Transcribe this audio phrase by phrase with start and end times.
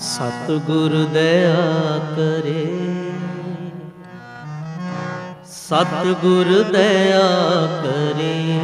[0.00, 2.66] ਸਤਿਗੁਰ ਦਇਆ ਕਰੇ।
[5.44, 7.20] ਸਤਿਗੁਰ ਦਇਆ
[7.82, 8.60] ਕਰੇ।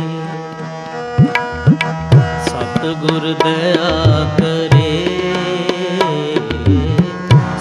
[2.47, 5.23] ਸਤਿਗੁਰ ਦਇਆ ਕਰੇ।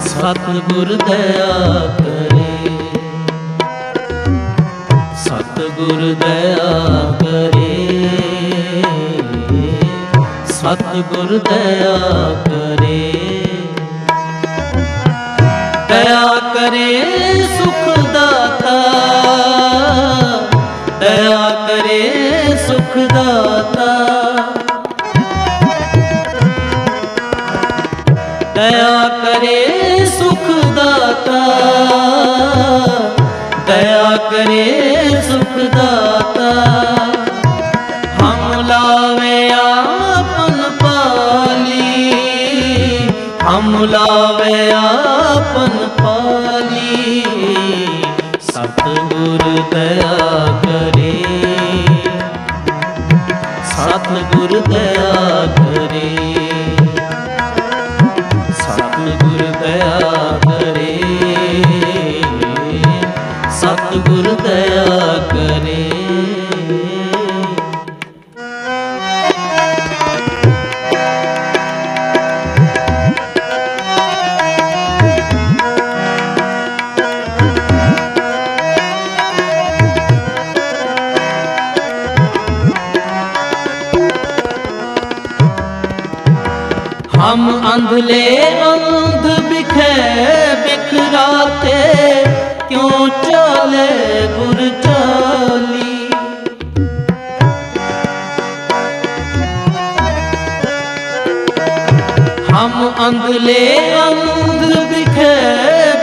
[0.00, 2.78] ਸਤਿਗੁਰ ਦਇਆ ਕਰੇ।
[5.24, 8.08] ਸਤਿਗੁਰ ਦਇਆ ਕਰੇ।
[10.46, 11.98] ਸਤਿਗੁਰ ਦਇਆ
[12.44, 13.25] ਕਰੇ।
[15.96, 17.02] ਦਇਆ ਕਰੇ
[17.58, 18.80] ਸੁਖ ਦਾਤਾ।
[21.00, 23.86] ਦਇਆ ਕਰੇ ਸੁਖ ਦਾਤਾ।
[28.54, 31.40] ਦਇਆ ਕਰੇ ਸੁਖ ਦਾਤਾ।
[33.66, 36.95] ਦਇਆ ਕਰੇ ਸੁਖ ਦਾਤਾ।
[43.46, 47.22] ਹਮ ਲਾਵੇ ਆਪਨ ਪਾਲੀ
[48.40, 51.12] ਸਤਿਗੁਰ ਦਇਆ ਕਰੇ।
[53.70, 55.75] ਸਤਿਗੁਰ ਦਇਆ ਕਰੇ।
[87.76, 89.88] ਹਮ ਅੰਧਲੇ ਅੰਧ ਬਿਖੇ
[90.62, 91.72] ਬਿਖਰਾਤੇ
[92.68, 93.88] ਕਿਉਂ ਚਾਲੇ
[94.28, 96.08] ਗੁਰ ਚਾਲੀ
[102.50, 103.60] ਹਮ ਅੰਧਲੇ
[104.02, 105.34] ਅੰਧ ਬਿਖੇ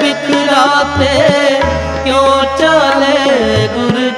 [0.02, 1.12] ਬਿਖਰਾਤੇ
[2.04, 4.10] ਕਿਉਂ ਚਾਲੇ ਗੁਰ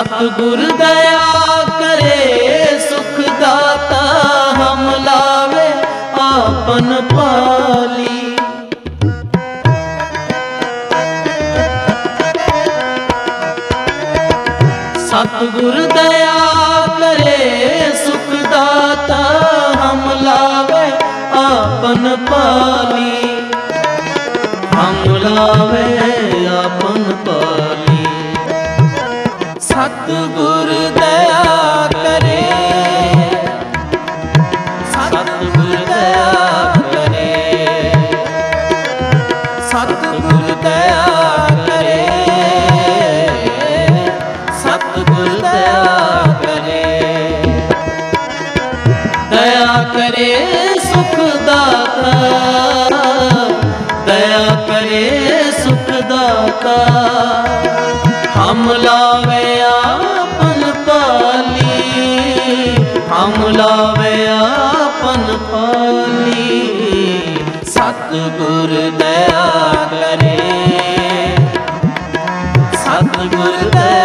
[0.00, 4.00] ਚਾਲੀ ਸਤਿਗੁਰ ਦਇਆ ਕਰੇ ਸੁਖ ਦਾਤਾ
[4.56, 5.66] ਹਮ ਲਾਵੇ
[6.20, 8.36] ਆਪਨ ਪਾਲੀ।
[15.10, 16.59] ਸਤਿਗੁਰ ਦਇਆ
[73.10, 73.99] ਸਤਿਗੁਰ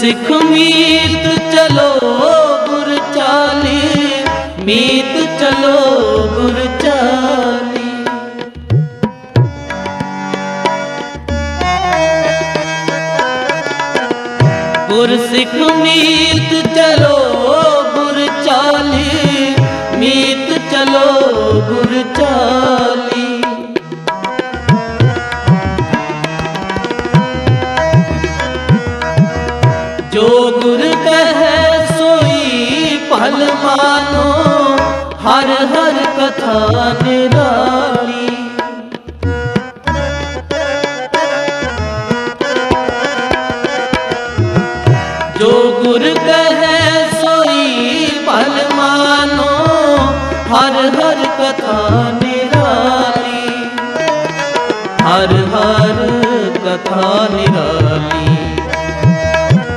[0.00, 1.88] ਸਿੱਖ ਮੀਤ ਚਲੋ
[2.66, 3.80] ਗੁਰ ਚਾਲੀ
[4.58, 5.78] ਮੀਤ ਚਲੋ
[6.34, 7.90] ਗੁਰ ਚਾਲੀ।
[14.88, 17.17] ਗੁਰ ਸਿੱਖ ਮੀਤ ਚਲੋ
[36.48, 38.28] ਹਰ ਕਥਾ ਨਿਰਾਲੀ
[45.40, 49.50] ਜੋ ਗੁਰ ਕਹੈ ਸੋਈ ਭਲ ਮਾਨੋ,
[50.52, 51.88] ਹਰ ਹਰ ਕਥਾ
[52.22, 53.66] ਨਿਰਾਲੀ।
[55.02, 56.06] ਹਰ ਹਰ
[56.64, 58.36] ਕਥਾ ਨਿਰਾਲੀ।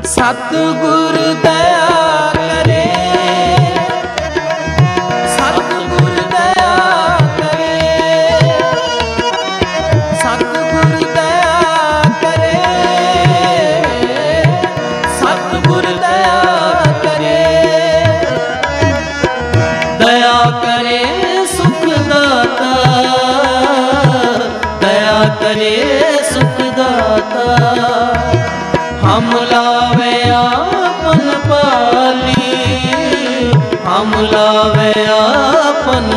[0.05, 1.20] ਸਤਿਗੁਰ
[25.61, 27.55] ਦਇਆ ਕਰੇ ਸੁਖ ਦਾਤਾ।
[29.03, 33.51] ਹਮ ਲਾਵੇ ਆਪਨ ਪਾਲੀ।
[33.85, 36.09] ਹਮ ਲਾਵੇ ਆਪਨ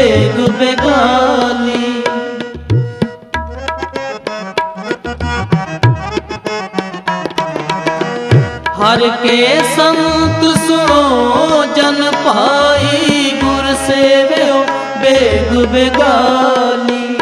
[0.00, 2.02] ਬੇਗ ਬੇਗਾਲੀ
[8.80, 9.36] ਹਰ ਕੇ
[9.76, 14.64] ਸੰਤ ਸੁਣੋ, ਜਨ ਪਾਈ ਗੁਰ ਸੇਵਿਓ
[15.02, 17.16] ਬੇਗ ਬੇਗਾਲੀ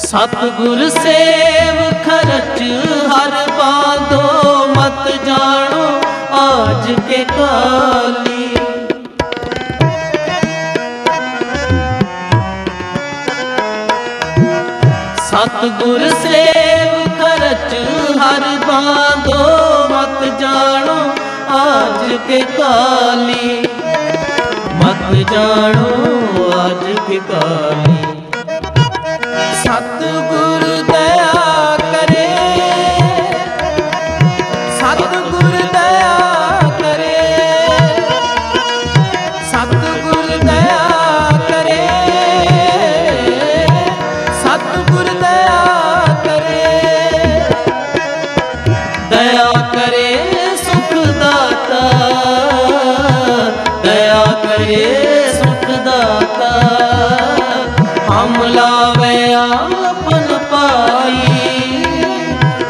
[0.00, 2.62] ਸਤਿਗੁਰ ਸੇਵ ਖਰਚ
[22.28, 23.66] ਕੇ ਕਾਲੀ।
[24.74, 25.92] ਮਤ ਜਾਣੋ
[26.58, 27.96] ਆਜ ਕੇ ਕਾਲੀ।
[29.62, 30.47] ਸਤਿਗੁਰ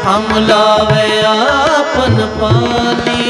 [0.07, 3.28] ਹਮ ਲਾਵੇ ਆਪਨ ਪਾਲੀ।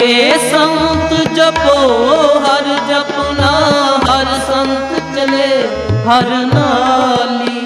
[0.00, 1.74] ਕੇ ਸੰਤ ਜਪੋ,
[2.44, 3.50] ਹਰ ਜਪਨਾ,
[4.06, 5.48] ਹਰ ਸੰਤ ਚਲੇ,
[6.06, 7.60] ਹਰ ਨਾਲੀ।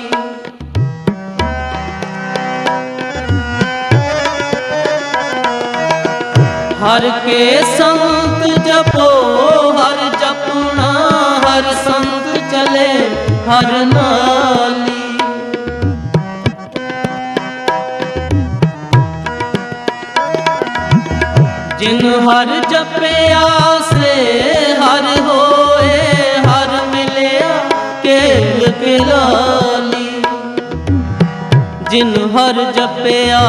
[6.82, 9.08] ਹਰ ਕੇ ਸੰਤ ਜਪੋ,
[9.72, 10.90] ਹਰ ਜਪਨਾ,
[11.46, 12.90] ਹਰ ਸੰਤ ਚਲੇ,
[13.48, 13.72] ਹਰ
[22.26, 23.40] ਹਰ ਜਪਿਆ
[23.82, 24.12] ਸੇ
[24.74, 25.98] ਹਰ ਹੋਏ,
[26.46, 27.48] ਹਰ ਮਿਲਿਆ
[28.02, 30.22] ਕੇਲ ਕਿਲਾਲੀ
[31.90, 33.40] ਜਿਨ ਹਰ ਜਪਿਆ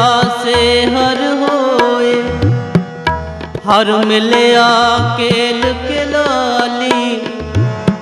[0.42, 2.14] ਸੇ ਹਰ ਹੋਏ,
[3.68, 4.68] ਹਰ ਮਿਲਿਆ
[5.18, 7.20] ਕੇਲ ਕਿਲਾਲੀ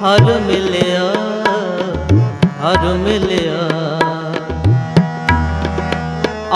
[0.03, 1.13] ਹਰ ਮਿਲਿਆ
[2.63, 3.74] ਹਰ ਮਿਲਿਆ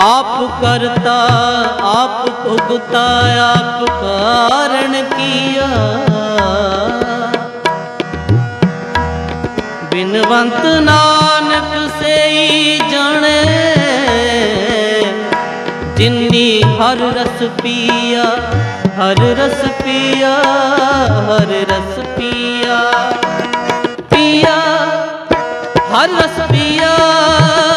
[0.01, 1.15] ਆਪ ਕਰਤਾ,
[1.83, 3.05] ਆਪ ਭੁਗਤਾ,
[3.43, 5.67] ਆਪ ਕਾਰਣ ਕੀਆ।
[9.91, 13.43] ਬਿਨਵੰਤ ਨਾਨਕ ਸੇਈ ਜਾਣੇ,
[15.97, 18.23] ਜਿਨੀ ਹਰ ਰਸ ਪੀਆ,
[18.99, 20.33] ਹਰ ਰਸ ਪੀਆ,
[21.27, 22.81] ਹਰ ਰਸ ਪੀਆ।
[24.09, 24.55] ਪੀਆ,
[25.93, 27.68] ਹਰ ਰਸ ਪੀਆ ਪੀਆ।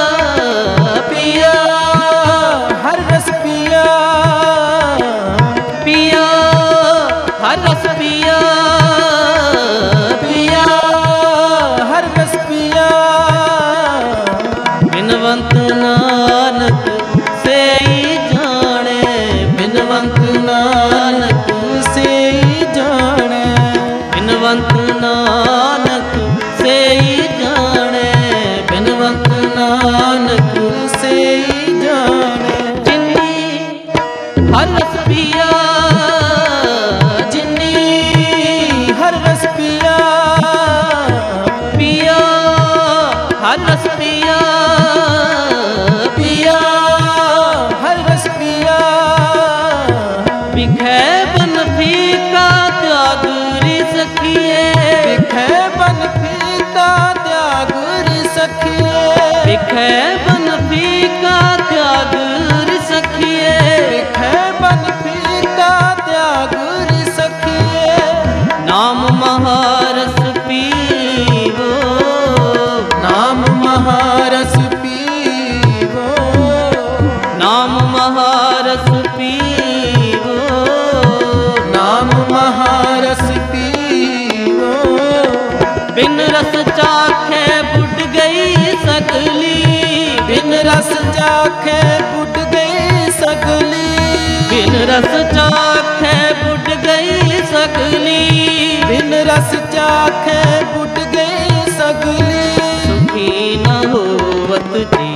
[50.92, 52.48] ਵਿਖੇ ਬਨ ਫੀਕਾ
[52.80, 53.24] ਤਿਆਗ
[53.92, 54.72] ਸਖੀਏ।
[55.06, 57.72] ਵਿਖੇ ਬਨ ਫੀਕਾ ਤਿਆਗ
[58.34, 60.31] ਸਖੀਏ। ਵਿਖੇ
[86.42, 89.64] ਰਸ ਚਾਖੇ ਬੁੱਢ ਗਈ ਸਗਲੀ।
[90.26, 93.96] ਬਿਨ ਰਸ ਚਾਖੇ ਬੁੱਢ ਗਈ ਸਗਲੀ।
[94.50, 102.56] ਬਿਨ ਰਸ ਚਾਖੇ ਬੁੱਢ ਗਈ ਸਗਲੀ। ਬਿਨ ਰਸ ਚਾਖੇ ਬੁੱਢ ਗਈ ਸਗਲੀ।
[102.86, 105.11] ਸੁਖੀ ਨ ਹੋਵਤ ਜੀਉ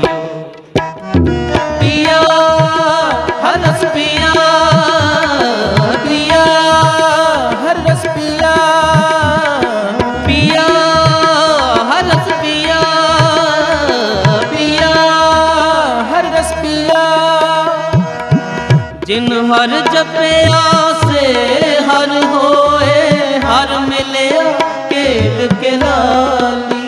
[25.56, 26.84] ਕੇਲ ਕਿਲਾਲੀ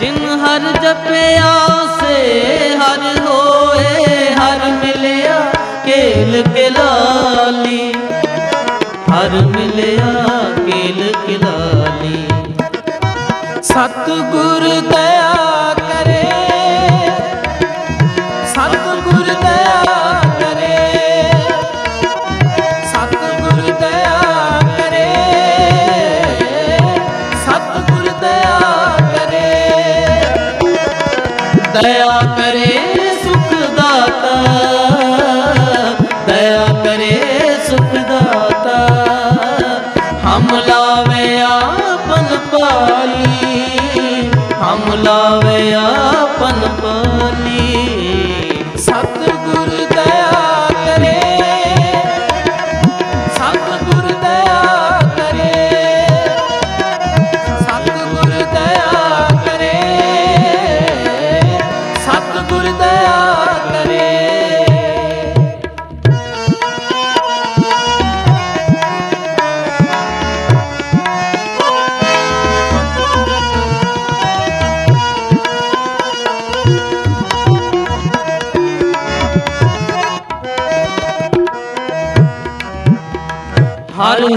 [0.00, 1.52] ਜਿਨ ਹਰ ਜਪਿਆ
[2.00, 5.38] ਸੇ ਹਰ ਹੋਏ, ਹਰ ਮਿਲਿਆ
[5.86, 7.92] ਕੇਲ ਕਿਲਾਲੀ
[9.10, 10.12] ਹਰ ਮਿਲਿਆ
[10.58, 12.26] ਕੇਲ ਕਿਲਾਲੀ
[13.62, 15.19] ਸਤਿਗੁਰ ਦਇਆ
[31.74, 32.78] ਦਇਆ ਕਰੇ
[33.24, 34.34] ਸੁਖ ਦਾਤਾ।
[36.26, 37.20] ਦਇਆ ਕਰੇ
[37.68, 38.76] ਸੁਖ ਦਾਤਾ।
[40.24, 44.30] ਹਮ ਲਾਵੇ ਆਪਨ ਪਾਲੀ।
[44.62, 46.68] ਹਮ ਲਾਵੇ ਆਪਨ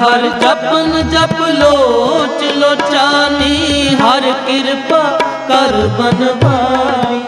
[0.03, 7.21] ਹਰ ਹਰ ਜਪਨ ਜਪ ਲੋਚ ਲੋਚਾਨੀ, ਹਰ ਕਿਰਪਾ ਕਰ ਬਨਵਾਈ।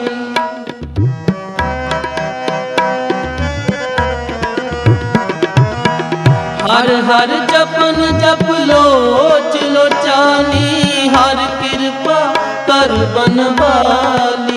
[6.64, 12.20] ਹਰ ਹਰ ਜਪਨ ਜਪ ਲੋਚ ਲੋਚਾਨੀ, ਹਰ ਕਿਰਪਾ
[12.68, 14.55] ਕਰ ਬਨਵਾਲੀ।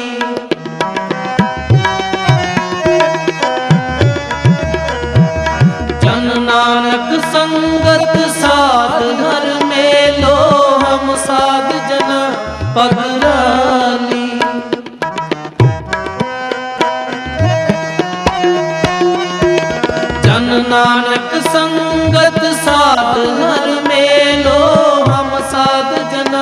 [20.70, 24.58] ਨਾਨਕ ਸੰਗਤ ਸਾਧ ਹਰ ਮੇਲੋ,
[25.04, 26.36] ਹਮ ਸਾਧ ਜਨ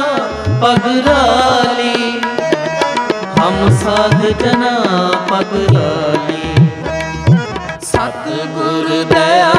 [0.62, 2.20] ਪਗਰਾਲੀ।
[3.38, 4.64] ਹਮ ਸਾਧ ਜਨ
[5.30, 6.54] ਪਗਰਾਲੀ।
[7.82, 9.55] ਸਤਿਗੁਰ ਦਇਆ